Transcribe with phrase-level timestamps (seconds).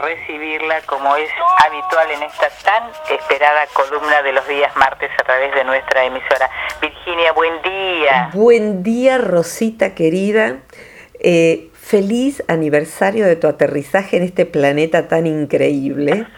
[0.00, 1.28] recibirla como es
[1.66, 6.48] habitual en esta tan esperada columna de los días martes a través de nuestra emisora.
[6.80, 8.30] Virginia, buen día.
[8.32, 10.58] Buen día, Rosita querida.
[11.18, 16.26] Eh, feliz aniversario de tu aterrizaje en este planeta tan increíble.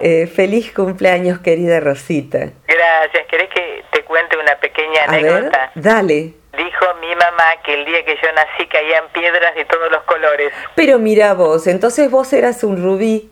[0.00, 2.50] Eh, feliz cumpleaños, querida Rosita.
[2.68, 3.26] Gracias.
[3.28, 5.72] ¿Querés que te cuente una pequeña anécdota?
[5.74, 6.37] dale.
[6.56, 10.52] Dijo mi mamá que el día que yo nací caían piedras de todos los colores.
[10.74, 13.30] Pero mira vos, entonces vos eras un rubí.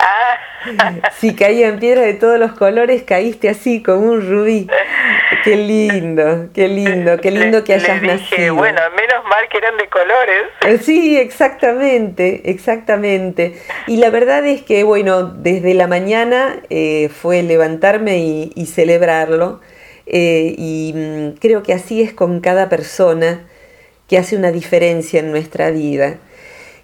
[0.00, 0.38] Ah.
[1.12, 4.66] Si caían piedras de todos los colores, caíste así como un rubí.
[5.44, 8.54] Qué lindo, qué lindo, qué lindo que hayas le dije, nacido.
[8.54, 10.44] Bueno, menos mal que eran de colores.
[10.66, 13.60] Eh, sí, exactamente, exactamente.
[13.86, 19.60] Y la verdad es que, bueno, desde la mañana eh, fue levantarme y, y celebrarlo.
[20.06, 23.46] Eh, y mm, creo que así es con cada persona
[24.08, 26.18] que hace una diferencia en nuestra vida.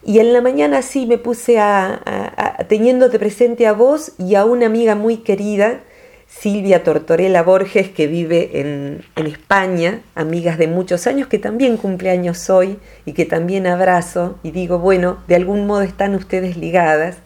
[0.02, 4.66] Y en la mañana sí me puse a, teniéndote presente a vos y a una
[4.66, 5.80] amiga muy querida,
[6.26, 12.48] Silvia Tortorella Borges, que vive en, en, España, amigas de muchos años, que también cumpleaños
[12.48, 17.18] hoy y que también abrazo y digo, bueno, de algún modo están ustedes ligadas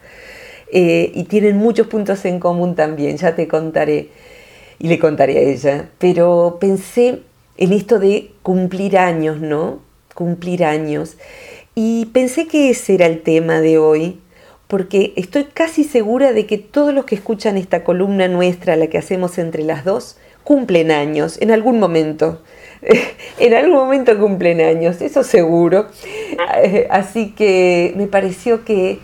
[0.71, 4.09] eh, y tienen muchos puntos en común también, ya te contaré
[4.79, 7.21] y le contaré a ella, pero pensé
[7.57, 9.79] en esto de cumplir años, ¿no?
[10.13, 11.17] Cumplir años.
[11.73, 14.19] Y pensé que ese era el tema de hoy,
[14.67, 18.97] porque estoy casi segura de que todos los que escuchan esta columna nuestra, la que
[18.97, 22.41] hacemos entre las dos, cumplen años en algún momento.
[23.39, 25.87] en algún momento cumplen años, eso seguro.
[26.89, 28.99] Así que me pareció que,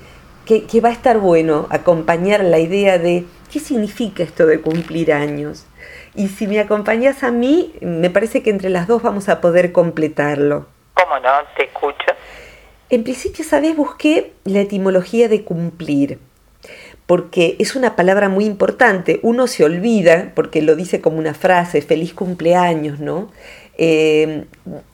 [0.45, 5.11] que, que va a estar bueno acompañar la idea de ¿Qué significa esto de cumplir
[5.11, 5.65] años?
[6.15, 9.73] Y si me acompañas a mí, me parece que entre las dos vamos a poder
[9.73, 10.67] completarlo.
[10.93, 11.29] ¿Cómo no?
[11.57, 11.97] Te escucho.
[12.89, 13.75] En principio, ¿sabes?
[13.75, 16.19] Busqué la etimología de cumplir,
[17.07, 19.19] porque es una palabra muy importante.
[19.21, 23.31] Uno se olvida, porque lo dice como una frase, feliz cumpleaños, ¿no?
[23.77, 24.45] Eh,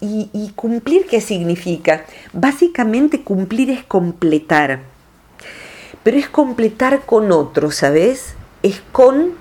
[0.01, 2.05] y, y cumplir, ¿qué significa?
[2.33, 4.79] Básicamente cumplir es completar,
[6.01, 8.33] pero es completar con otro, ¿sabes?
[8.63, 9.33] Es con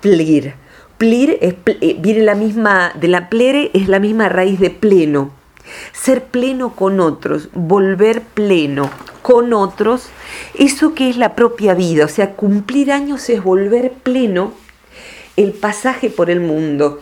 [0.00, 0.54] plir.
[0.98, 1.54] Plir es,
[2.00, 5.30] viene la misma, de la plere es la misma raíz de pleno.
[5.92, 8.90] Ser pleno con otros, volver pleno
[9.22, 10.08] con otros,
[10.58, 14.52] eso que es la propia vida, o sea, cumplir años es volver pleno
[15.36, 17.00] el pasaje por el mundo.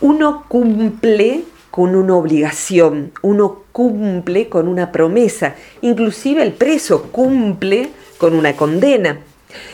[0.00, 8.34] Uno cumple con una obligación, uno cumple con una promesa, inclusive el preso cumple con
[8.34, 9.20] una condena.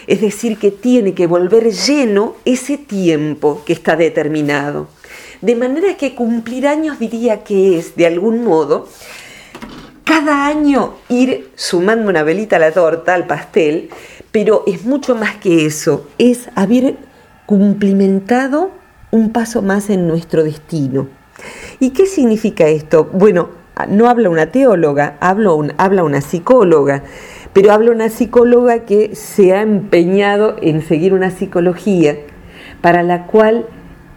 [0.06, 4.88] Es decir, que tiene que volver lleno ese tiempo que está determinado.
[5.40, 8.88] De manera que cumplir años diría que es, de algún modo,
[10.04, 13.90] cada año ir sumando una velita a la torta, al pastel,
[14.32, 16.96] pero es mucho más que eso, es haber
[17.46, 18.70] cumplimentado
[19.10, 21.08] un paso más en nuestro destino.
[21.78, 23.04] ¿Y qué significa esto?
[23.12, 23.50] Bueno,
[23.88, 27.04] no habla una teóloga, habla, habla una psicóloga
[27.52, 32.16] pero habla una psicóloga que se ha empeñado en seguir una psicología
[32.80, 33.66] para la cual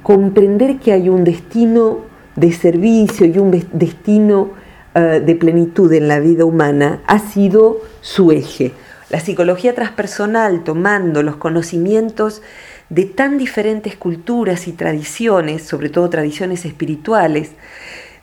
[0.03, 2.00] comprender que hay un destino
[2.36, 4.52] de servicio y un destino
[4.96, 8.72] uh, de plenitud en la vida humana ha sido su eje.
[9.09, 12.42] La psicología transpersonal, tomando los conocimientos
[12.90, 17.52] de tan diferentes culturas y tradiciones, sobre todo tradiciones espirituales,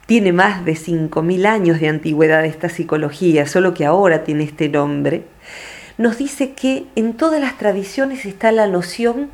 [0.08, 5.26] tiene más de 5.000 años de antigüedad esta psicología, solo que ahora tiene este nombre,
[5.98, 9.28] nos dice que en todas las tradiciones está la noción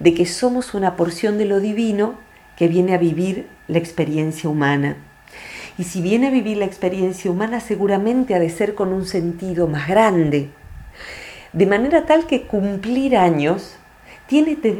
[0.00, 2.16] de que somos una porción de lo divino
[2.56, 4.96] que viene a vivir la experiencia humana.
[5.78, 9.68] Y si viene a vivir la experiencia humana, seguramente ha de ser con un sentido
[9.68, 10.50] más grande.
[11.52, 13.76] De manera tal que cumplir años
[14.26, 14.76] tiene, te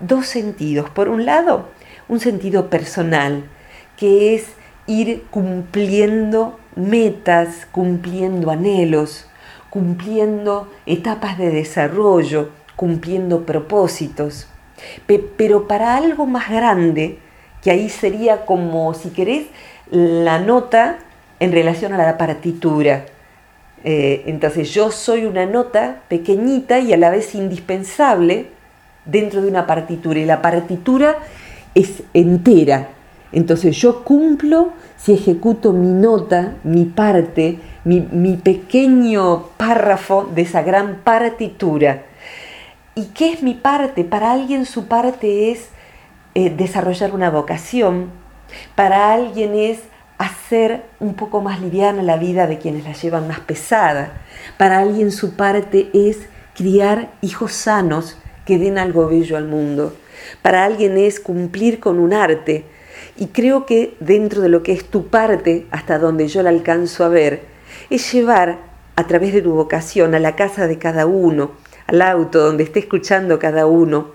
[0.00, 0.90] dos sentidos.
[0.90, 1.68] Por un lado,
[2.08, 3.44] un sentido personal,
[3.96, 4.48] que es
[4.86, 9.26] ir cumpliendo metas, cumpliendo anhelos,
[9.70, 14.48] cumpliendo etapas de desarrollo, cumpliendo propósitos.
[15.36, 17.18] Pero para algo más grande,
[17.62, 19.46] que ahí sería como, si querés,
[19.90, 20.98] la nota
[21.40, 23.06] en relación a la partitura.
[23.84, 28.46] Eh, entonces yo soy una nota pequeñita y a la vez indispensable
[29.04, 30.20] dentro de una partitura.
[30.20, 31.16] Y la partitura
[31.74, 32.88] es entera,
[33.34, 41.00] entonces yo cumplo si ejecuto mi nota, mi parte, mi, pequeño párrafo de esa gran
[41.04, 42.04] partitura.
[42.94, 44.04] ¿Y qué es mi parte?
[44.04, 45.68] Para alguien su parte es
[46.34, 48.10] eh, desarrollar una vocación,
[48.76, 49.80] para alguien es
[50.16, 54.12] hacer un poco más liviana la vida de quienes la llevan más pesada.
[54.56, 58.16] Para alguien su parte es criar hijos sanos
[58.46, 59.96] que den algo bello al mundo.
[60.40, 62.64] Para alguien es cumplir con un arte.
[63.16, 67.04] Y creo que dentro de lo que es tu parte, hasta donde yo la alcanzo
[67.04, 67.42] a ver,
[67.90, 68.58] es llevar
[68.96, 71.52] a través de tu vocación a la casa de cada uno,
[71.86, 74.10] al auto donde esté escuchando cada uno,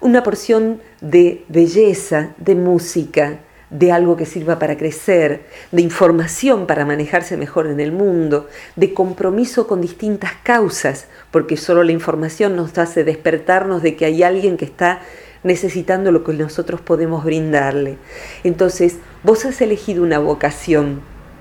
[0.00, 6.84] una porción de belleza, de música, de algo que sirva para crecer, de información para
[6.84, 12.76] manejarse mejor en el mundo, de compromiso con distintas causas, porque solo la información nos
[12.78, 15.00] hace despertarnos de que hay alguien que está
[15.42, 17.96] necesitando lo que nosotros podemos brindarle.
[18.44, 21.00] Entonces, vos has elegido una vocación,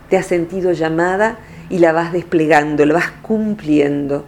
[0.09, 4.25] te has sentido llamada y la vas desplegando, la vas cumpliendo.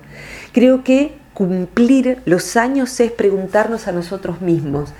[0.53, 4.93] Creo que cumplir los años es preguntarnos a nosotros mismos,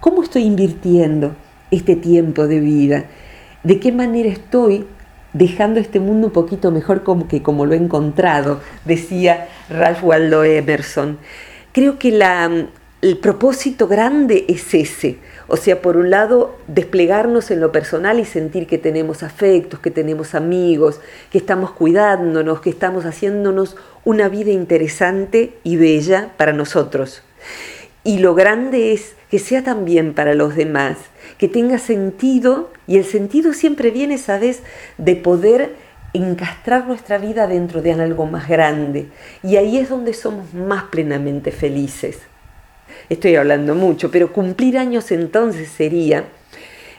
[0.00, 1.34] ¿cómo estoy invirtiendo
[1.70, 3.04] este tiempo de vida?
[3.62, 4.86] ¿De qué manera estoy
[5.32, 8.60] dejando este mundo un poquito mejor como que como lo he encontrado?
[8.84, 11.18] Decía Ralph Waldo Emerson.
[11.72, 12.68] Creo que la,
[13.00, 15.18] el propósito grande es ese.
[15.46, 19.92] O sea, por un lado, desplegarnos en lo personal y sentir que tenemos afectos, que
[19.92, 21.00] tenemos amigos,
[21.30, 27.22] que estamos cuidándonos, que estamos haciéndonos una vida interesante y bella para nosotros.
[28.02, 30.96] Y lo grande es que sea también para los demás,
[31.38, 34.62] que tenga sentido, y el sentido siempre viene, ¿sabes?,
[34.96, 35.74] de poder
[36.14, 39.08] encastrar nuestra vida dentro de algo más grande.
[39.44, 42.18] Y ahí es donde somos más plenamente felices.
[43.08, 46.24] Estoy hablando mucho, pero cumplir años entonces sería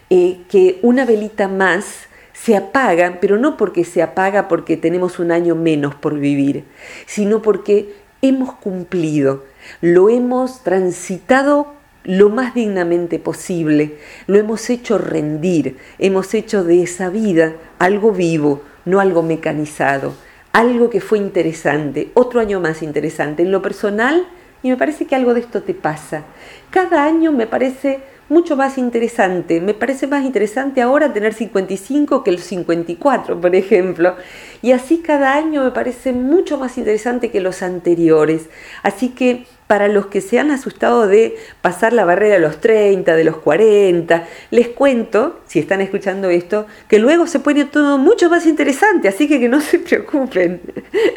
[0.10, 5.32] eh, que una velita más se apaga, pero no porque se apaga porque tenemos un
[5.32, 6.64] año menos por vivir,
[7.06, 9.44] sino porque hemos cumplido,
[9.82, 11.74] lo hemos transitado
[12.04, 18.64] lo más dignamente posible, lo hemos hecho rendir, hemos hecho de esa vida algo vivo,
[18.86, 20.14] no algo mecanizado,
[20.54, 23.44] algo que fue interesante, otro año más interesante.
[23.44, 24.26] En lo personal,
[24.64, 26.24] y me parece que algo de esto te pasa.
[26.70, 29.60] Cada año me parece mucho más interesante.
[29.60, 34.16] Me parece más interesante ahora tener 55 que el 54, por ejemplo.
[34.62, 38.50] Y así cada año me parece mucho más interesante que los anteriores.
[38.84, 43.16] Así que para los que se han asustado de pasar la barrera de los 30,
[43.16, 48.30] de los 40, les cuento, si están escuchando esto, que luego se pone todo mucho
[48.30, 50.62] más interesante, así que que no se preocupen.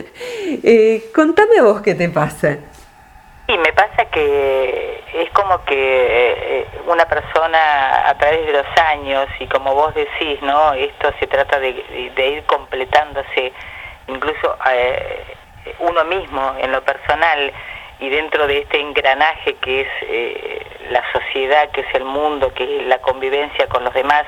[0.62, 2.58] eh, contame a vos qué te pasa.
[3.52, 9.28] Y me pasa que es como que eh, una persona a través de los años,
[9.40, 10.72] y como vos decís, ¿no?
[10.72, 11.68] Esto se trata de,
[12.16, 13.52] ir completándose,
[14.08, 15.36] incluso eh,
[15.80, 17.52] uno mismo en lo personal,
[18.00, 22.64] y dentro de este engranaje que es eh, la sociedad, que es el mundo, que
[22.64, 24.24] es la convivencia con los demás,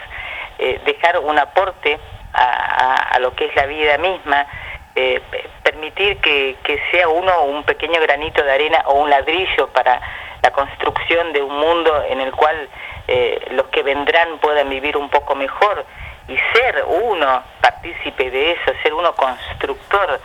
[0.59, 1.99] dejar un aporte
[2.35, 4.47] a lo que es la vida misma,
[4.96, 5.20] eh,
[5.62, 6.56] permitir que,
[6.91, 10.00] sea uno un pequeño granito de arena o un ladrillo para
[10.43, 12.69] la construcción de un mundo en el cual
[13.08, 15.85] eh, los que vendrán puedan vivir un poco mejor
[16.29, 20.20] y ser uno partícipe de eso, ser uno constructor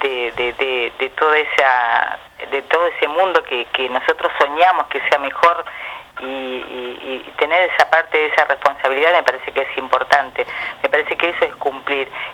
[0.00, 2.18] de, de, de, toda esa,
[2.50, 5.64] de todo ese mundo que, que nosotros soñamos que sea mejor
[6.20, 10.46] y, tener esa parte de esa responsabilidad me parece que es importante,
[10.82, 11.41] me parece que eso es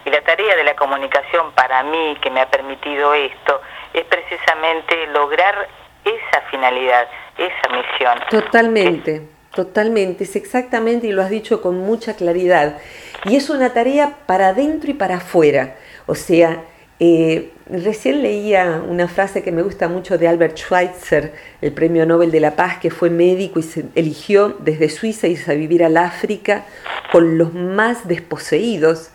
[0.05, 3.61] Y la tarea de la comunicación para mí, que me ha permitido esto,
[3.93, 5.69] es precisamente lograr
[6.05, 8.19] esa finalidad, esa misión.
[8.31, 9.39] Totalmente.
[9.55, 12.79] Totalmente, es exactamente, y lo has dicho con mucha claridad.
[13.25, 15.75] Y es una tarea para adentro y para afuera.
[16.07, 16.63] O sea,
[17.01, 22.31] eh, recién leía una frase que me gusta mucho de Albert Schweitzer, el premio Nobel
[22.31, 25.97] de la Paz, que fue médico y se eligió desde Suiza irse a vivir al
[25.97, 26.65] África
[27.13, 29.11] con los más desposeídos.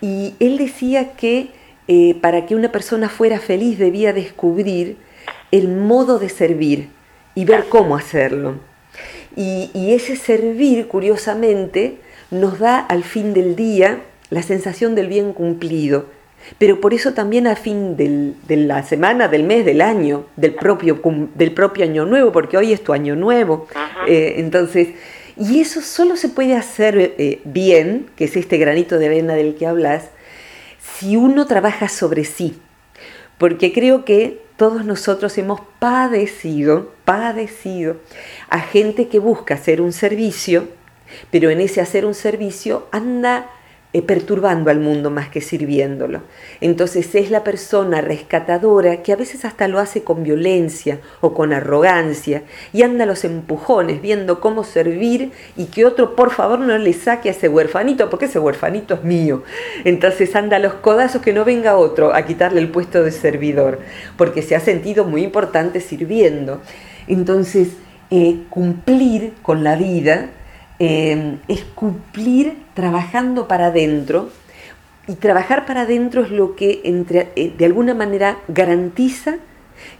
[0.00, 1.48] Y él decía que
[1.88, 4.96] eh, para que una persona fuera feliz debía descubrir
[5.50, 6.88] el modo de servir
[7.34, 8.56] y ver cómo hacerlo.
[9.36, 11.98] Y, y ese servir, curiosamente,
[12.30, 16.06] nos da al fin del día la sensación del bien cumplido
[16.58, 21.00] pero por eso también a fin de la semana, del mes, del año, del propio,
[21.34, 23.66] del propio año nuevo, porque hoy es tu año nuevo.
[24.06, 24.88] Eh, entonces,
[25.36, 29.56] y eso solo se puede hacer eh, bien, que es este granito de arena del
[29.56, 30.10] que hablas,
[30.98, 32.60] si uno trabaja sobre sí.
[33.38, 37.96] Porque creo que todos nosotros hemos padecido, padecido
[38.48, 40.68] a gente que busca hacer un servicio,
[41.30, 43.50] pero en ese hacer un servicio anda
[43.96, 46.22] eh, perturbando al mundo más que sirviéndolo.
[46.60, 51.52] Entonces es la persona rescatadora que a veces hasta lo hace con violencia o con
[51.52, 56.76] arrogancia y anda a los empujones viendo cómo servir y que otro por favor no
[56.76, 59.44] le saque a ese huerfanito porque ese huerfanito es mío.
[59.84, 63.78] Entonces anda a los codazos que no venga otro a quitarle el puesto de servidor
[64.16, 66.60] porque se ha sentido muy importante sirviendo.
[67.06, 67.68] Entonces
[68.10, 70.30] eh, cumplir con la vida
[70.84, 74.30] eh, es cumplir trabajando para adentro.
[75.06, 79.36] Y trabajar para adentro es lo que entre, eh, de alguna manera garantiza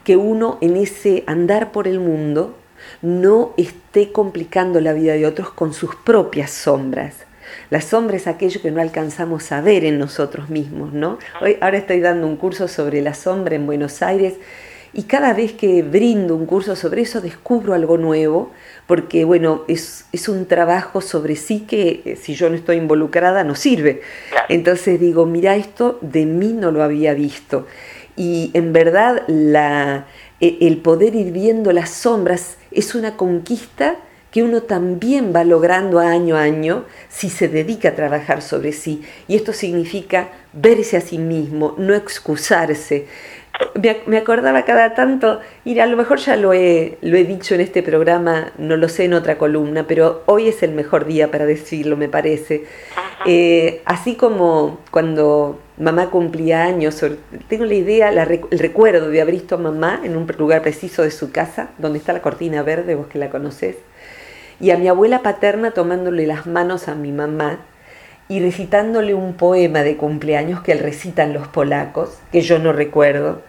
[0.03, 2.57] que uno en ese andar por el mundo
[3.03, 7.15] no esté complicando la vida de otros con sus propias sombras.
[7.71, 11.19] La sombra es aquello que no alcanzamos a ver en nosotros mismos, ¿no?
[11.41, 14.35] Hoy, ahora estoy dando un curso sobre la sombra en Buenos Aires
[14.95, 18.53] y cada vez que brindo un curso sobre eso descubro algo nuevo,
[18.87, 23.43] porque bueno, es, es un trabajo sobre sí que eh, si yo no estoy involucrada
[23.43, 24.03] no sirve.
[24.49, 27.67] Entonces digo, mira, esto de mí no lo había visto.
[28.17, 30.07] Y en verdad la,
[30.41, 33.97] e, el poder ir viendo las sombras es una conquista
[34.31, 39.03] que uno también va logrando año a año si se dedica a trabajar sobre sí.
[39.29, 43.07] Y esto significa verse a sí mismo, no excusarse
[44.07, 47.61] me, acordaba cada tanto, y a lo mejor ya lo he, lo he dicho en
[47.61, 51.47] este programa, no lo sé en otra columna, pero hoy es el mejor día para
[51.47, 52.65] decirlo, me parece.
[53.27, 57.05] Eh, así como cuando mamá cumplía años,
[57.49, 61.11] tengo la idea, el recuerdo de haber visto a mamá en un lugar preciso de
[61.11, 63.77] su casa, donde está la cortina verde, vos que la conocés,
[64.61, 67.59] y a mi abuela paterna tomándole las manos a mi mamá
[68.29, 73.43] y recitándole un poema de cumpleaños que recitan los polacos, que yo no recuerdo,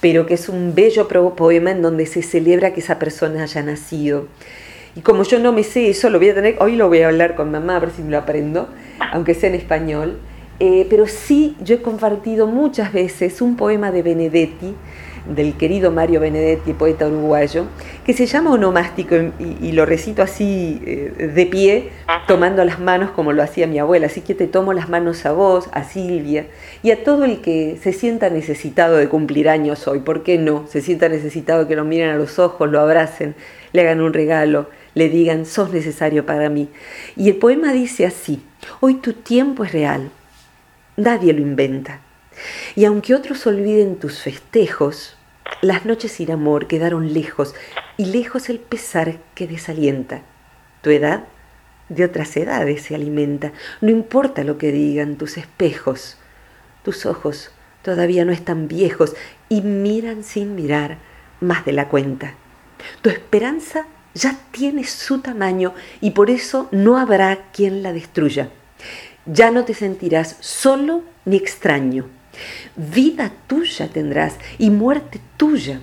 [0.00, 4.28] pero que es un bello poema en donde se celebra que esa persona haya nacido.
[4.94, 7.08] Y como yo no me sé eso, lo voy a tener, hoy lo voy a
[7.08, 8.68] hablar con mamá a ver si me lo aprendo,
[9.12, 10.18] aunque sea en español.
[10.60, 14.74] Eh, pero sí, yo he compartido muchas veces un poema de Benedetti,
[15.28, 17.66] del querido Mario Benedetti, poeta uruguayo,
[18.04, 21.90] que se llama onomástico y, lo recito así eh, de pie,
[22.26, 24.06] tomando las manos como lo hacía mi abuela.
[24.06, 26.46] Así que te tomo las manos a vos, a Silvia
[26.82, 30.00] y a todo el que se sienta necesitado de cumplir años hoy.
[30.00, 30.66] ¿Por qué no?
[30.66, 33.34] Se sienta necesitado que lo miren a los ojos, lo abracen,
[33.72, 36.68] le hagan un regalo, le digan, sos necesario para mí.
[37.16, 38.42] Y el poema dice así,
[38.80, 40.10] hoy tu tiempo es real,
[40.96, 42.00] nadie lo inventa.
[42.74, 45.17] Y aunque otros olviden tus festejos,
[45.60, 47.54] las noches sin amor quedaron lejos
[47.96, 50.22] y lejos el pesar que desalienta.
[50.82, 51.24] Tu edad
[51.88, 56.16] de otras edades se alimenta, no importa lo que digan tus espejos.
[56.84, 57.50] Tus ojos
[57.82, 59.16] todavía no están viejos
[59.48, 60.98] y miran sin mirar
[61.40, 62.34] más de la cuenta.
[63.02, 68.50] Tu esperanza ya tiene su tamaño y por eso no habrá quien la destruya.
[69.26, 72.17] Ya no te sentirás solo ni extraño
[72.76, 75.80] Vida tuya tendrás y muerte tuya.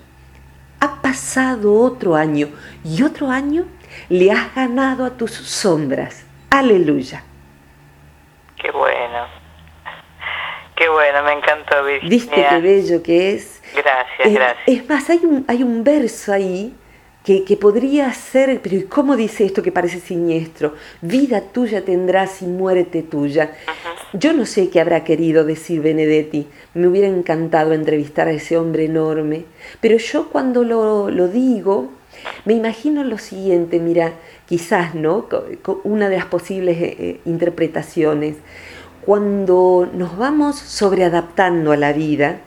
[0.79, 2.49] Ha pasado otro año
[2.83, 3.65] y otro año
[4.09, 6.25] le has ganado a tus sombras.
[6.49, 7.23] Aleluya.
[8.61, 9.27] Qué bueno.
[10.75, 12.09] Qué bueno, me encantó, Virginia.
[12.09, 13.61] ¿Viste qué bello que es?
[13.73, 14.67] Gracias, gracias.
[14.67, 16.75] Es más, hay un, hay un verso ahí
[17.25, 20.75] que, podría ser, pero ¿cómo dice esto que parece siniestro?
[21.01, 23.51] Vida tuya tendrás y muerte tuya.
[24.17, 28.85] Yo no sé qué habrá querido decir Benedetti, me hubiera encantado entrevistar a ese hombre
[28.85, 29.43] enorme,
[29.81, 31.89] pero yo cuando lo, lo digo,
[32.45, 34.13] me imagino lo siguiente, mira,
[34.45, 35.27] quizás, ¿no?
[35.83, 38.37] Una de las posibles eh, eh, interpretaciones,
[39.05, 42.39] cuando nos vamos sobreadaptando a la vida,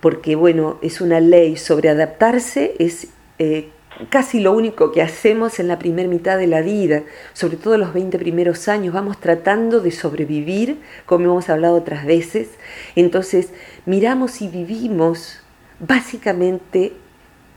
[0.00, 3.08] porque bueno, es una ley, sobreadaptarse es
[3.38, 3.70] eh,
[4.08, 7.92] casi lo único que hacemos en la primera mitad de la vida, sobre todo los
[7.92, 12.50] 20 primeros años, vamos tratando de sobrevivir, como hemos hablado otras veces.
[12.94, 13.50] Entonces,
[13.84, 15.40] miramos y vivimos
[15.80, 16.92] básicamente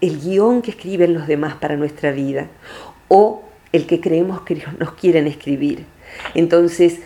[0.01, 2.47] el guion que escriben los demás para nuestra vida
[3.07, 5.85] o el que creemos que nos quieren escribir.
[6.33, 6.99] Entonces,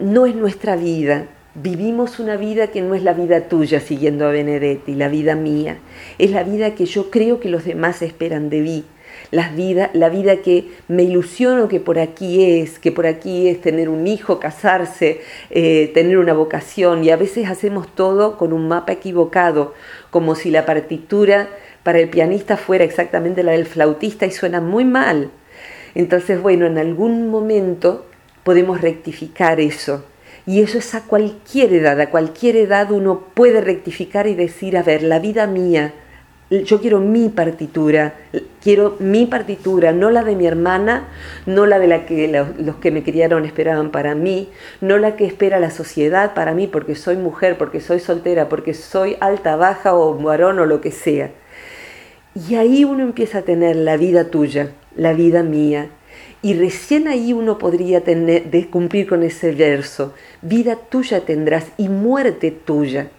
[0.00, 4.30] no es nuestra vida, Vivimos una vida que no es la vida tuya, siguiendo a
[4.30, 5.78] Benedetti, la vida mía.
[6.16, 8.84] Es la vida que yo creo que los demás esperan de mí.
[9.32, 13.60] La vida, la vida que me ilusiono que por aquí es, que por aquí es
[13.60, 17.02] tener un hijo, casarse, eh, tener una vocación.
[17.02, 19.74] Y a veces hacemos todo con un mapa equivocado,
[20.12, 21.48] como si la partitura
[21.82, 25.32] para el pianista fuera exactamente la del flautista y suena muy mal.
[25.96, 28.06] Entonces, bueno, en algún momento
[28.44, 30.04] podemos rectificar eso
[30.50, 34.82] y eso es a cualquier edad, a cualquier edad uno puede rectificar y decir, a
[34.82, 35.94] ver, la vida mía,
[36.50, 38.14] yo quiero mi partitura,
[38.60, 41.08] Quiero mi partitura, no la de mi hermana,
[41.46, 42.26] no la de la que
[42.58, 44.48] los que me criaron esperaban para mí,
[44.80, 48.74] no la que espera la sociedad para mí porque soy mujer, porque soy soltera, porque
[48.74, 51.30] soy alta, baja o varón o lo que sea.
[52.34, 55.90] Y ahí uno empieza a tener la vida tuya, la vida mía.
[56.42, 60.14] Y recién ahí uno podría tener, de cumplir con ese verso.
[60.42, 63.10] Vida tuya tendrás y muerte tuya.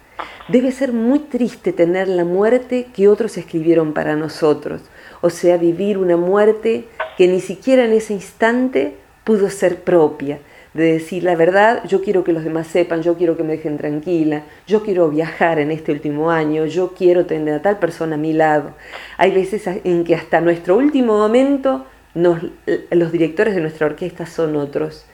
[0.48, 4.82] Debe ser muy triste tener la muerte que otros escribieron para nosotros
[5.22, 6.84] o sea, vivir una muerte
[7.16, 10.40] que ni siquiera en ese instante pudo ser propia,
[10.74, 13.78] de decir la verdad, yo quiero que los demás sepan, yo quiero que me dejen
[13.78, 18.18] tranquila, yo quiero viajar en este último año, yo quiero tener a tal persona a
[18.18, 18.74] mi lado.
[19.16, 25.04] Hay veces en que hasta nuestro último momento los directores de nuestra orquesta son otros.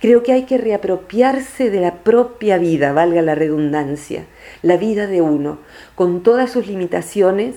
[0.00, 4.24] Creo que hay que reapropiarse de la propia vida, valga la redundancia,
[4.62, 5.58] la vida de uno,
[5.94, 7.56] con todas sus limitaciones,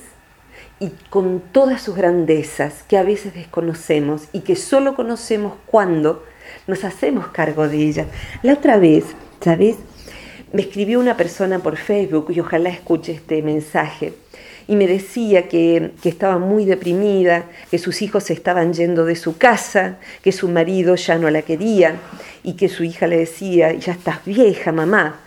[0.81, 6.25] y con todas sus grandezas que a veces desconocemos y que solo conocemos cuando
[6.65, 8.07] nos hacemos cargo de ellas.
[8.41, 9.05] La otra vez,
[9.41, 9.75] ¿sabes?
[10.51, 14.13] Me escribió una persona por Facebook y ojalá escuche este mensaje
[14.67, 19.15] y me decía que, que, estaba muy deprimida, que sus hijos se estaban yendo de
[19.15, 21.95] su casa, que su marido ya no la quería
[22.43, 25.19] y que su hija le decía, ya estás vieja, mamá.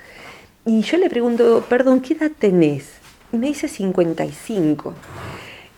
[0.66, 2.86] Y yo le pregunto, perdón, ¿qué edad tenés?
[3.32, 4.94] Y me dice 55.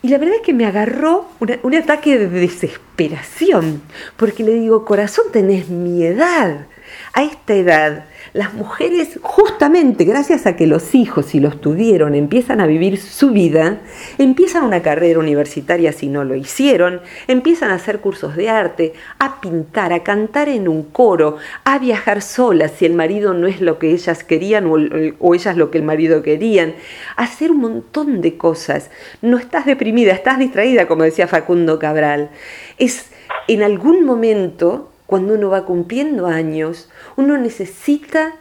[0.02, 3.82] Y la verdad es que me agarró un ataque de desesperación,
[4.16, 6.66] porque le digo, corazón, tenés mi edad.
[7.12, 12.60] A esta edad las mujeres, justamente gracias a que los hijos, si los tuvieron, empiezan
[12.60, 13.78] a vivir su vida,
[14.18, 19.40] empiezan una carrera universitaria si no lo hicieron, empiezan a hacer cursos de arte, a
[19.40, 23.78] pintar, a cantar en un coro, a viajar solas si el marido no es lo
[23.78, 26.74] que ellas querían o, ellas lo que el marido querían,
[27.16, 28.90] a hacer un montón de cosas.
[29.22, 32.30] No estás deprimida, estás distraída, como decía Facundo Cabral.
[32.76, 33.06] Es
[33.48, 38.34] en algún momento cuando uno va cumpliendo años, uno necesita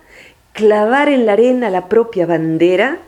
[0.54, 3.00] clavar en la arena la propia bandera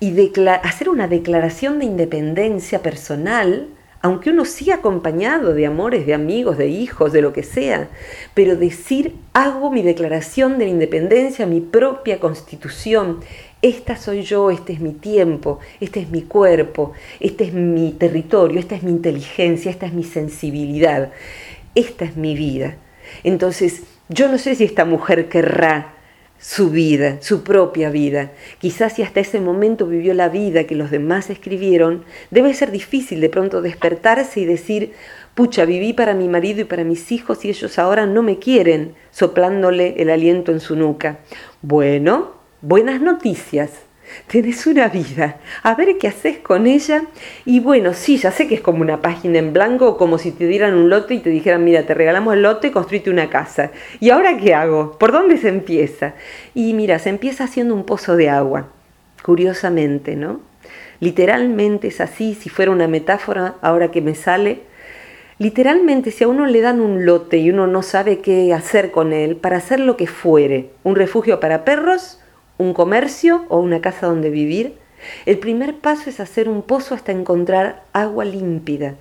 [0.00, 3.68] y hacer una declaración de independencia personal,
[4.02, 7.88] aunque uno siga acompañado de amores, de amigos, de hijos, de lo que sea,
[8.32, 13.20] pero decir, hago mi declaración de la independencia, mi propia constitución,
[13.60, 18.58] esta soy yo, este es mi tiempo, este es mi cuerpo, este es mi territorio,
[18.58, 21.12] esta es mi inteligencia, esta es mi sensibilidad,
[21.74, 22.76] esta es mi vida.
[23.24, 25.94] Entonces, yo no sé si esta mujer querrá
[26.38, 28.32] su vida, su propia vida.
[28.58, 33.20] Quizás si hasta ese momento vivió la vida que los demás escribieron, debe ser difícil
[33.20, 34.92] de pronto despertarse y decir,
[35.34, 38.94] pucha, viví para mi marido y para mis hijos y ellos ahora no me quieren,
[39.10, 41.18] soplándole el aliento en su nuca.
[41.60, 43.89] Bueno, buenas noticias
[44.26, 47.04] tenés una vida, a ver qué haces con ella.
[47.44, 50.46] Y bueno, sí, ya sé que es como una página en blanco, como si te
[50.46, 53.70] dieran un lote y te dijeran, mira, te regalamos el lote, construite una casa.
[54.00, 54.98] ¿Y ahora qué hago?
[54.98, 56.14] ¿Por dónde se empieza?
[56.54, 58.68] Y mira, se empieza haciendo un pozo de agua,
[59.22, 60.40] curiosamente, ¿no?
[61.00, 64.70] Literalmente es así, si fuera una metáfora, ahora que me sale,
[65.40, 69.14] Literalmente, si a uno le dan un lote y uno no sabe qué hacer con
[69.14, 72.20] él, para hacer lo que fuere, un refugio para perros,
[72.60, 74.74] un comercio o una casa donde vivir,
[75.24, 78.96] el primer paso es hacer un pozo hasta encontrar agua límpida.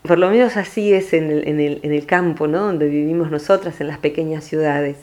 [0.00, 2.60] Por lo menos así es en el, campo, ¿no?
[2.60, 4.96] donde vivimos nosotras, en las pequeñas ciudades.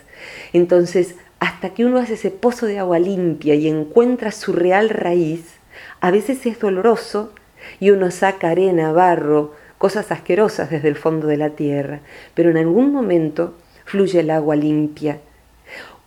[0.54, 5.60] Entonces, hasta que uno hace ese pozo de agua limpia y encuentra su real raíz,
[6.02, 7.32] a veces es doloroso
[7.80, 12.00] y uno saca arena, barro, cosas asquerosas desde el fondo de la tierra,
[12.34, 15.20] pero en algún momento fluye el agua limpia.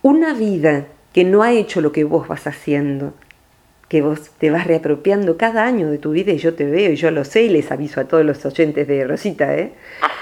[0.01, 3.15] Una vida que no ha hecho lo que vos vas haciendo,
[3.87, 6.95] que vos te vas reapropiando cada año de tu vida y yo te veo y
[6.95, 9.73] yo lo sé y les aviso a todos los oyentes de Rosita, ¿eh?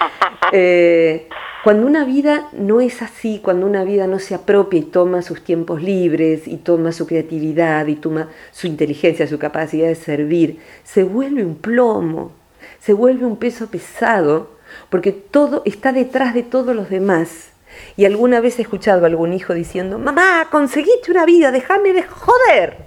[0.54, 1.28] eh
[1.66, 5.44] cuando una vida no es así, cuando una vida no se apropia y toma sus
[5.44, 11.04] tiempos libres y toma su creatividad y toma su inteligencia, su capacidad de servir, se
[11.04, 12.32] vuelve un plomo,
[12.80, 14.52] se vuelve un peso pesado,
[14.90, 17.52] porque todo está detrás de todos los demás
[17.98, 22.04] y alguna vez he escuchado a algún hijo diciendo, mamá, conseguiste una vida, déjame de
[22.04, 22.78] joder.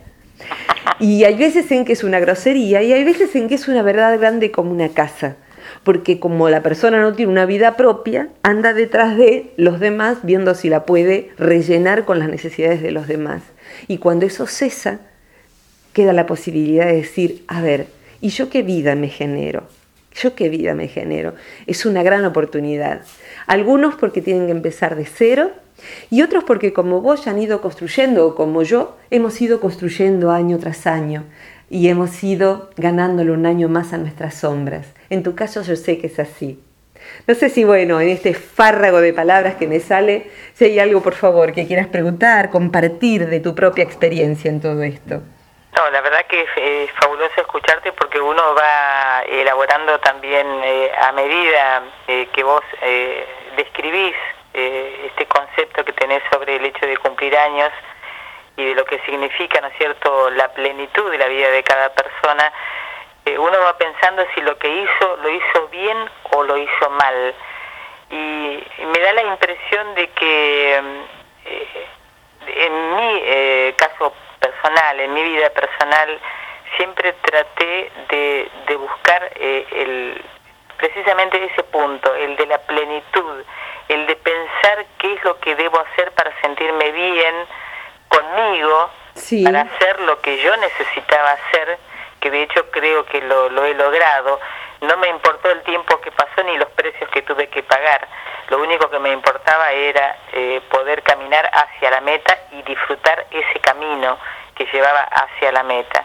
[1.00, 3.82] Y hay veces en que es una grosería y hay veces en que es una
[3.82, 5.36] verdad grande como una casa.
[5.84, 10.54] Porque como la persona no tiene una vida propia, anda detrás de los demás viendo
[10.54, 13.42] si la puede rellenar con las necesidades de los demás.
[13.86, 15.00] Y cuando eso cesa,
[15.92, 17.86] queda la posibilidad de decir, a ver,
[18.20, 19.68] ¿y yo qué vida me genero?
[20.14, 21.34] ¿Yo qué vida me genero?
[21.66, 23.02] Es una gran oportunidad.
[23.48, 25.50] Algunos porque tienen que empezar de cero
[26.10, 30.58] y otros porque como vos han ido construyendo o como yo hemos ido construyendo año
[30.58, 31.24] tras año.
[31.70, 34.86] y hemos ido ganándole un año más a nuestras sombras.
[35.10, 36.58] En tu caso yo sé que es así.
[37.26, 41.02] No sé si, bueno, en este fárrago de palabras que me sale, si hay algo,
[41.02, 45.22] por favor, que quieras preguntar, compartir de tu propia experiencia en todo esto.
[45.78, 51.84] No, la verdad que es, fabuloso escucharte porque uno va elaborando también eh, a medida
[52.08, 54.16] eh, que vos eh, describís
[54.52, 57.70] este concepto que tenés sobre el hecho de cumplir años
[58.56, 61.90] y de lo que significa, ¿no es cierto?, la plenitud de la vida de cada
[61.90, 62.52] persona,
[63.38, 67.34] uno va pensando si lo que hizo lo hizo bien o lo hizo mal.
[68.10, 70.74] Y me da la impresión de que
[72.48, 76.18] en mi caso personal, en mi vida personal,
[76.76, 80.24] siempre traté de, de buscar eh, el,
[80.76, 83.42] precisamente ese punto, el de la plenitud,
[83.88, 87.34] el de pensar qué es lo que debo hacer para sentirme bien
[88.08, 88.90] conmigo,
[89.44, 91.78] para hacer lo que yo necesitaba hacer,
[92.20, 94.40] que de hecho creo que lo, lo he logrado.
[94.80, 98.06] No me importó el tiempo que pasó ni los precios que tuve que pagar.
[98.48, 103.60] Lo único que me importaba era eh, poder caminar hacia la meta y disfrutar ese
[103.60, 104.18] camino
[104.54, 106.04] que llevaba hacia la meta.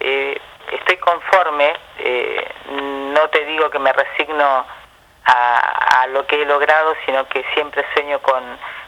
[0.00, 0.38] Eh,
[0.72, 4.66] estoy conforme, eh, no te digo que me resigno
[5.26, 8.42] a, lo que he logrado, sino que siempre sueño con,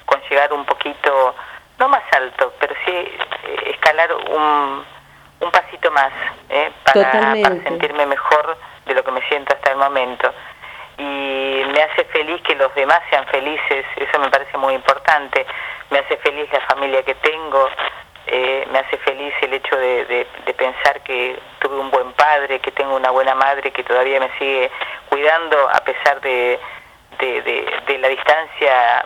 [0.05, 1.35] con llegar un poquito,
[1.79, 4.85] no más alto, pero sí eh, escalar un,
[5.41, 6.13] un pasito más
[6.85, 10.33] para, para sentirme mejor de lo que me siento hasta el momento
[10.99, 15.45] y me hace feliz que los demás sean felices, eso me parece muy importante,
[15.91, 17.69] me hace feliz la familia que tengo,
[18.27, 22.97] eh, me hace feliz el hecho de, pensar que tuve un buen padre, que tengo
[22.97, 24.71] una buena madre que todavía me sigue
[25.11, 26.59] cuidando a pesar de,
[27.19, 29.05] de, la distancia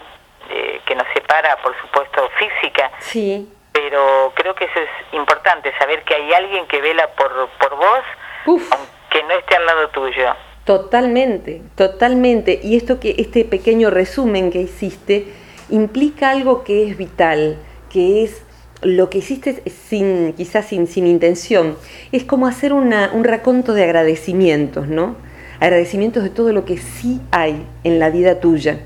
[0.48, 2.90] eh, que nos separa, por supuesto, física.
[3.00, 3.52] Sí.
[3.72, 8.04] Pero creo que eso es importante, saber que hay alguien que vela por, por vos,
[8.46, 10.26] aunque no esté al lado tuyo.
[10.64, 12.60] Totalmente, totalmente.
[12.62, 15.26] Y esto que este pequeño resumen que hiciste
[15.68, 17.56] implica algo que es vital,
[17.88, 18.42] que es
[18.82, 21.76] lo que hiciste sin, quizás sin, sin intención,
[22.12, 22.92] es como hacer un
[23.24, 25.16] raconto de agradecimientos, ¿no?
[25.60, 28.80] Agradecimientos de todo lo que sí hay en la vida tuya.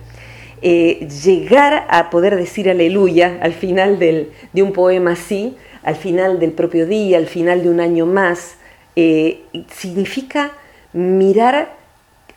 [0.63, 6.41] Eh, llegar a poder decir aleluya al final del, de un poema así, al final
[6.41, 8.57] del propio día, al final de un año más,
[8.97, 10.53] eh, significa
[10.93, 11.75] mirar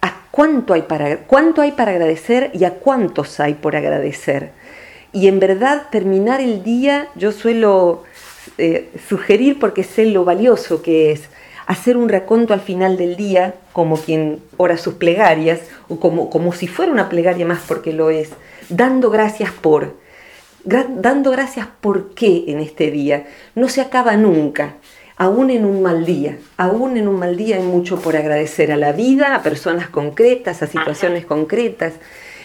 [0.01, 4.51] a cuánto hay, para, cuánto hay para agradecer y a cuántos hay por agradecer.
[5.13, 8.03] Y en verdad terminar el día yo suelo
[8.57, 11.29] eh, sugerir porque sé lo valioso que es
[11.67, 16.53] hacer un raconto al final del día como quien ora sus plegarias o como, como
[16.53, 18.29] si fuera una plegaria más porque lo es,
[18.69, 19.95] dando gracias por,
[20.63, 23.27] dando gracias por qué en este día.
[23.53, 24.75] No se acaba nunca,
[25.17, 28.77] aún en un mal día, aún en un mal día hay mucho por agradecer a
[28.77, 31.93] la vida, a personas concretas, a situaciones concretas.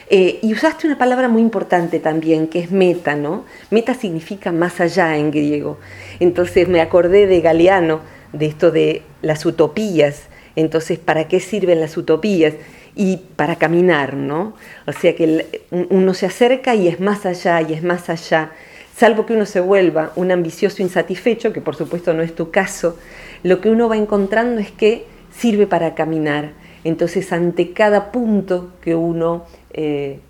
[0.08, 3.44] Eh, y usaste una palabra muy importante también, que es meta, ¿no?
[3.70, 5.78] Meta significa más allá en griego.
[6.20, 8.00] Entonces me acordé de Galeano,
[8.32, 10.24] de esto de las utopías.
[10.56, 12.54] Entonces, ¿para qué sirven las utopías?
[12.94, 14.54] Y para caminar, ¿no?
[14.86, 18.50] O sea que uno se acerca y es más allá y es más allá.
[18.96, 22.98] Salvo que uno se vuelva un ambicioso insatisfecho, que por supuesto no es tu caso,
[23.42, 26.52] lo que uno va encontrando es que sirve para caminar.
[26.84, 30.20] Entonces, ante cada punto que uno eh,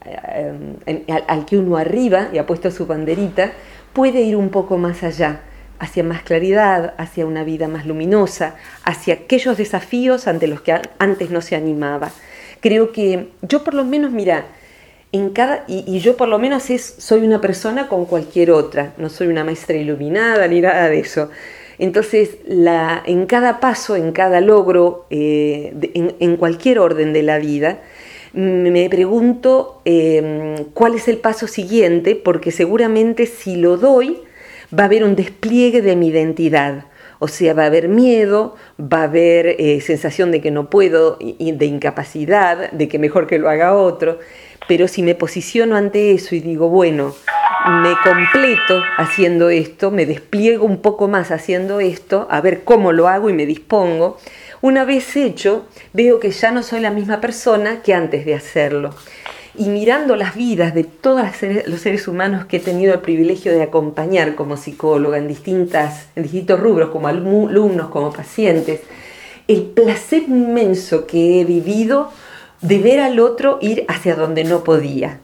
[1.26, 3.52] al, que uno arriba y ha puesto su banderita,
[3.92, 5.40] puede ir un poco más allá,
[5.78, 11.30] hacia más claridad, hacia una vida más luminosa, hacia aquellos desafíos ante los que antes
[11.30, 12.10] no se animaba.
[12.60, 14.44] Creo que yo por lo menos, mira,
[15.12, 19.08] en cada, y, yo por lo menos es, soy una persona con cualquier otra, no
[19.10, 21.30] soy una maestra iluminada ni nada de eso.
[21.78, 27.80] Entonces, la, en cada paso, en cada logro, eh, en cualquier orden de la vida,
[28.34, 34.18] me pregunto em, cuál es el paso siguiente, porque seguramente si lo doy
[34.76, 36.86] va a haber un despliegue de mi identidad.
[37.18, 41.18] O sea, va a haber miedo, va a haber eh, sensación de que no puedo,
[41.18, 44.18] de incapacidad, de que mejor que lo haga otro.
[44.68, 47.14] Pero si me posiciono ante eso y digo, bueno,
[47.66, 53.08] me completo haciendo esto, me despliego un poco más haciendo esto, a ver cómo lo
[53.08, 54.18] hago y me dispongo,
[54.60, 58.94] una vez hecho, veo que ya no soy la misma persona que antes de hacerlo.
[59.54, 61.26] Y mirando las vidas de todos
[61.66, 66.58] los seres humanos que he tenido el privilegio de acompañar como psicóloga en, distintas, distintos
[66.58, 68.80] rubros, como alumnos, como pacientes,
[69.48, 72.10] el placer inmenso que he vivido
[72.62, 75.20] de ver al otro ir hacia donde no podía.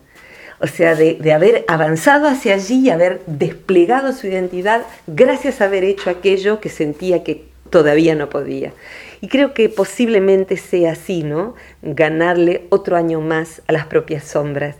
[0.61, 5.85] O sea, de, haber avanzado hacia allí y haber desplegado su identidad gracias a haber
[5.85, 8.72] hecho aquello que sentía que todavía no podía.
[9.20, 11.55] Y creo que posiblemente sea así, ¿no?
[11.83, 14.77] Ganarle otro año más a las propias sombras.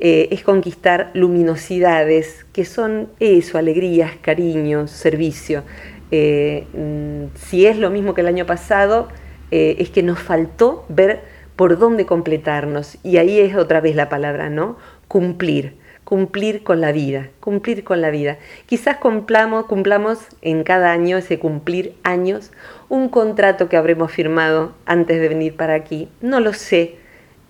[0.00, 5.62] Eh, es conquistar luminosidades que son eso, alegrías, cariños, servicio.
[6.10, 9.08] Eh, mm, si es lo mismo que el año pasado,
[9.50, 11.20] eh, es que nos faltó ver
[11.60, 12.96] por dónde completarnos.
[13.02, 14.78] Y ahí es otra vez la palabra, ¿no?
[15.08, 18.38] Cumplir cumplir con la vida, cumplir con la vida.
[18.64, 22.50] Quizás cumplamos, cumplamos en cada año, ese cumplir años,
[22.88, 26.08] un contrato que habremos firmado antes de venir para aquí.
[26.22, 26.96] No lo sé.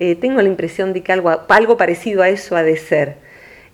[0.01, 3.16] Eh, tengo la impresión de que algo, algo parecido a eso ha de ser.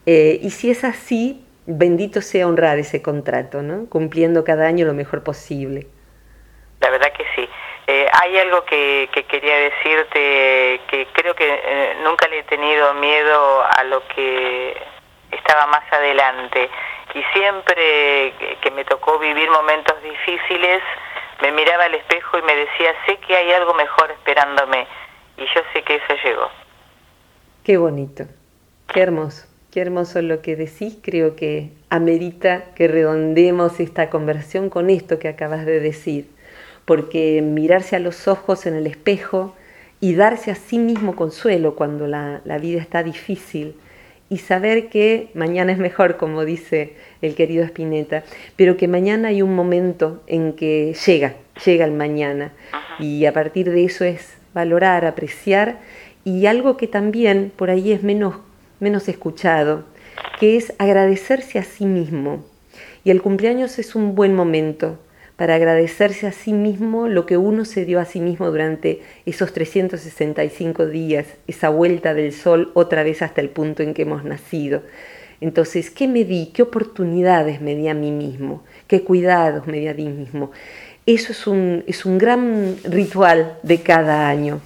[0.05, 3.87] Eh, y si es así, bendito sea honrar ese contrato, ¿no?
[3.87, 5.87] cumpliendo cada año lo mejor posible.
[6.83, 7.09] La verdad
[8.27, 13.85] hay algo que, quería decirte que creo que eh, nunca le he tenido miedo a
[13.85, 14.77] lo que
[15.31, 16.69] estaba más adelante.
[17.15, 20.83] Y siempre que me tocó vivir momentos difíciles
[21.41, 24.87] me miraba al espejo y me decía sé que hay algo mejor esperándome
[25.37, 26.49] y yo sé que eso llegó.
[27.63, 28.25] Qué bonito,
[28.93, 34.89] qué hermoso, qué hermoso lo que decís, creo que amerita que redondemos esta conversión con
[34.89, 36.36] esto que acabas de decir
[36.87, 39.55] porque mirarse a los ojos en el espejo
[40.01, 43.75] y darse a sí mismo consuelo cuando la, vida está difícil
[44.31, 48.25] y saber que mañana es mejor, como dice el querido Spinetta,
[48.57, 52.53] pero que mañana hay un momento en que llega, llega el mañana
[52.99, 55.81] y a partir de eso es valorar, apreciar
[56.25, 58.37] y algo que también por ahí es menos,
[58.81, 59.85] menos escuchado,
[60.41, 62.45] que es agradecerse a sí mismo.
[63.05, 64.99] Y el cumpleaños es un buen momento
[65.37, 69.53] para agradecerse a sí mismo lo que uno se dio a sí mismo durante esos
[69.53, 74.83] 365 días, esa vuelta del sol otra vez hasta el punto en que hemos nacido.
[75.41, 76.47] Entonces, ¿qué me di?
[76.55, 78.63] ¿Qué oportunidades me di a mí mismo?
[78.87, 80.51] ¿Qué cuidados me di a mí mismo?
[81.05, 84.61] Eso es un, es un gran ritual de cada año.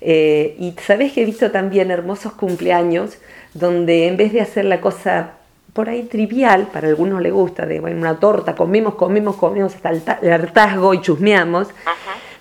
[0.00, 3.18] Eh, y sabes que he visto también hermosos cumpleaños
[3.54, 5.34] donde en vez de hacer la cosa
[5.72, 10.18] por ahí trivial, para algunos le gusta, de bueno, una torta, comemos, comemos, comemos hasta
[10.20, 11.68] el hartazgo y chusmeamos.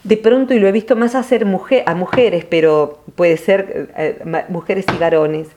[0.03, 4.19] De pronto, y lo he visto más hacer mujer, a mujeres, pero puede ser eh,
[4.49, 5.47] mujeres y varones,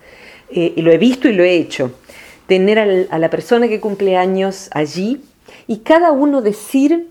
[0.50, 1.92] eh, y lo he visto y lo he hecho,
[2.46, 5.22] tener a la persona que cumple años allí
[5.66, 7.08] y cada uno decir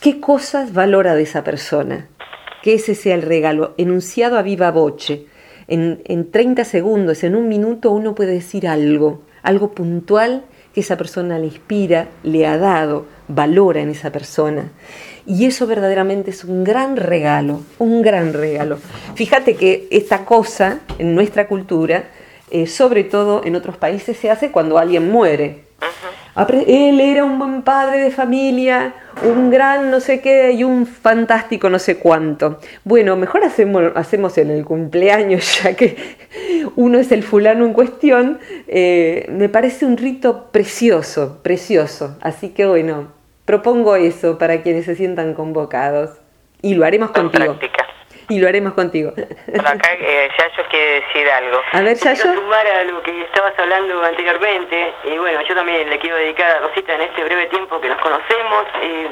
[0.00, 2.08] qué cosas valora de esa persona,
[2.62, 5.26] que ese sea el regalo, enunciado a viva voce.
[5.68, 10.96] En, en 30 segundos, en un minuto, uno puede decir algo algo puntual que esa
[10.96, 14.70] persona le inspira, le ha dado, valora en esa persona.
[15.26, 18.78] Y eso verdaderamente es un gran regalo, un gran regalo.
[19.14, 22.04] Fíjate que esta cosa en nuestra cultura,
[22.50, 25.64] eh, sobre todo en otros países, se hace cuando alguien muere.
[26.36, 31.68] Él era un buen padre de familia, un gran no sé qué y un fantástico
[31.68, 32.60] no sé cuánto.
[32.84, 35.96] Bueno, mejor hacemos, hacemos en el cumpleaños, ya que
[36.76, 38.38] uno es el fulano en cuestión.
[38.68, 42.16] Eh, me parece un rito precioso, precioso.
[42.20, 43.08] Así que bueno,
[43.44, 46.10] propongo eso para quienes se sientan convocados.
[46.62, 47.58] Y lo haremos contigo
[48.30, 49.12] y lo haremos contigo.
[49.46, 51.60] Bueno, acá eh, Yayo quiere decir algo.
[51.72, 52.22] A ver, Yayo.
[52.22, 56.50] Quiero sumar a lo que estabas hablando anteriormente, y bueno, yo también le quiero dedicar
[56.52, 59.08] a Rosita en este breve tiempo que nos conocemos, eh,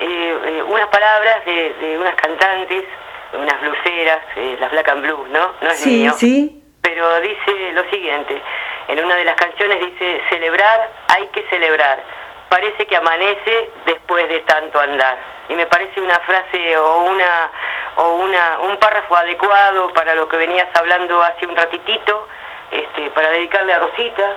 [0.00, 2.84] eh, eh unas palabras de, de, unas cantantes,
[3.32, 4.20] unas bluseras,
[4.60, 5.52] las Black and Blues, ¿no?
[5.60, 6.62] No es sí, sí.
[6.82, 8.42] Pero dice lo siguiente,
[8.88, 12.02] en una de las canciones dice, celebrar, hay que celebrar
[12.48, 15.18] parece que amanece después de tanto andar.
[15.48, 17.50] Y me parece una frase o una
[17.96, 22.28] o una un párrafo adecuado para lo que venías hablando hace un ratitito,
[22.70, 24.36] este, para dedicarle a Rosita.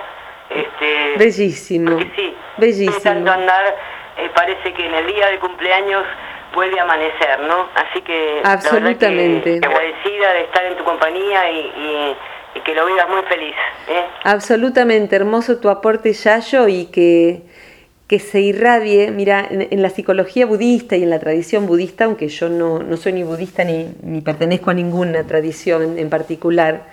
[0.50, 1.98] Este, Bellísimo.
[2.16, 2.94] sí, Bellísimo.
[2.96, 3.76] De tanto andar,
[4.18, 6.04] eh, parece que en el día de cumpleaños
[6.54, 7.68] vuelve a amanecer, ¿no?
[7.74, 12.16] Así que absolutamente que, agradecida de estar en tu compañía y,
[12.54, 13.56] y, que lo vivas muy feliz.
[13.88, 14.04] ¿eh?
[14.24, 17.42] Absolutamente hermoso tu aporte, Yayo, y que
[18.06, 22.48] que se irradie, mira, en, la psicología budista y en la tradición budista, aunque yo
[22.48, 26.84] no, no soy ni budista ni, ni, pertenezco a ninguna tradición en particular,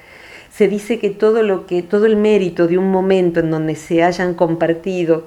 [0.50, 4.04] se dice que todo lo que, todo el mérito de un momento en donde se
[4.04, 5.26] hayan compartido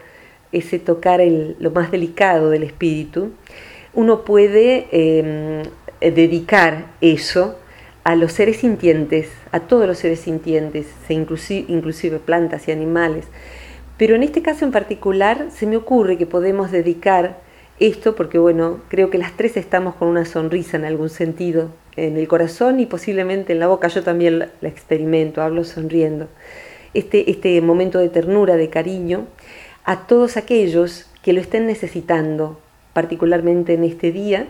[0.50, 3.32] ese tocar el, lo más delicado del espíritu,
[3.94, 5.62] uno puede em,
[6.00, 7.58] dedicar eso
[8.04, 13.26] a los seres sintientes, a todos los seres sintientes, inclusive, inclusive plantas y animales,
[13.96, 17.40] pero en este caso en particular se me ocurre que podemos dedicar
[17.78, 22.16] esto, porque bueno, creo que las tres estamos con una sonrisa en algún sentido, en
[22.16, 26.28] el corazón y posiblemente en la boca, yo también la experimento, hablo sonriendo.
[26.94, 29.26] Este, este momento de ternura, de cariño,
[29.84, 32.60] a todos aquellos que lo estén necesitando,
[32.92, 34.46] particularmente en este día,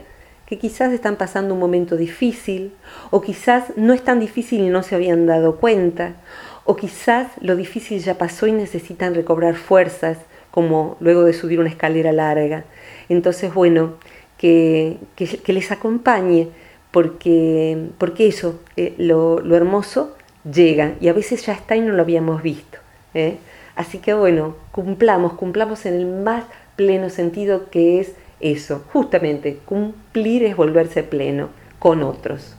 [0.47, 2.73] que quizás están pasando un momento difícil,
[3.11, 6.17] o quizás no es tan difícil y no se habían dado cuenta,
[6.65, 10.19] o quizás lo difícil ya pasó y necesitan recobrar fuerzas,
[10.51, 12.65] como luego de subir una escalera larga.
[13.09, 13.95] Entonces, bueno,
[14.39, 14.99] que,
[15.47, 16.49] les acompañe,
[16.91, 20.17] porque, porque eso, eh, lo, hermoso
[20.51, 22.79] llega y a veces ya está y no lo habíamos visto.
[23.15, 23.39] ¿eh?
[23.77, 26.45] Así que bueno, cumplamos, cumplamos en el más
[26.77, 31.49] pleno sentido que es eso, justamente, cumplir es volverse pleno
[31.79, 32.57] con otros.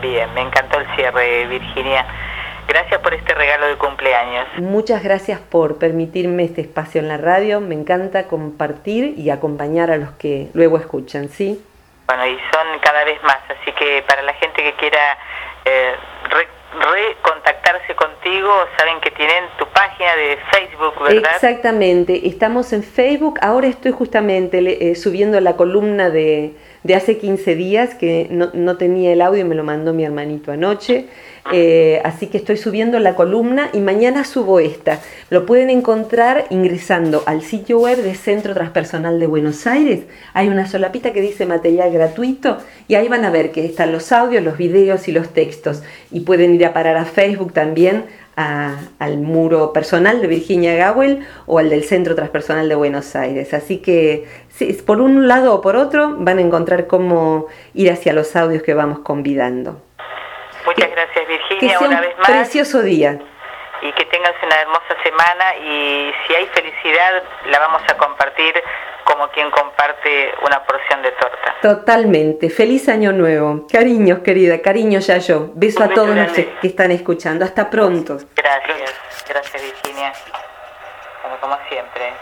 [0.00, 2.06] Bien, me encantó el cierre, Virginia.
[2.68, 4.46] Gracias por este regalo de cumpleaños.
[4.58, 7.60] Muchas gracias por permitirme este espacio en la radio.
[7.60, 11.62] Me encanta compartir y acompañar a los que luego escuchan, ¿sí?
[12.06, 15.18] Bueno, y son cada vez más, así que para la gente que quiera
[15.64, 15.94] eh,
[16.78, 21.32] recontactarse contigo, saben que tienen tu página de Facebook, ¿verdad?
[21.34, 23.38] Exactamente, estamos en Facebook.
[23.42, 26.54] Ahora estoy justamente eh, subiendo la columna de,
[26.86, 30.52] de, hace 15 días, que no, no tenía el audio, me lo mandó mi hermanito
[30.52, 31.06] anoche.
[31.52, 35.00] Eh, así que estoy subiendo la columna y mañana subo esta.
[35.30, 40.00] Lo pueden encontrar ingresando al sitio web de Centro Transpersonal de Buenos Aires.
[40.34, 44.10] Hay una solapita que dice material gratuito y ahí van a ver que están los
[44.12, 45.82] audios, los videos y los textos.
[46.10, 48.04] Y pueden ir a parar a Facebook también
[48.36, 53.54] al muro personal de Virginia Gawel o al del Centro Transpersonal de Buenos Aires.
[53.54, 54.26] Así que
[54.84, 58.74] por un lado o por otro van a encontrar cómo ir hacia los audios que
[58.74, 59.82] vamos convidando.
[60.64, 62.26] Muchas gracias Virginia una vez más.
[62.26, 63.18] Precioso día.
[63.82, 68.54] Y que tengas una hermosa semana y si hay felicidad la vamos a compartir
[69.04, 71.54] como quien comparte una porción de torta.
[71.62, 72.50] Totalmente.
[72.50, 73.66] Feliz año nuevo.
[73.70, 74.60] Cariños, querida.
[74.60, 77.44] Cariño, yo Beso a todos los que están escuchando.
[77.44, 78.18] Hasta pronto.
[78.34, 78.94] Gracias.
[79.28, 80.12] Gracias, Virginia.
[81.40, 82.12] como siempre.